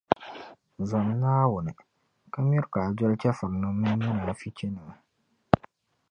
Zom 0.89 1.07
Naawuni, 1.19 1.71
ka 2.33 2.39
miri 2.47 2.65
ka 2.73 2.79
a 2.87 2.91
doli 2.97 3.15
chεfurinim’ 3.21 3.75
mini 3.79 4.05
munaafichinima. 4.15 4.93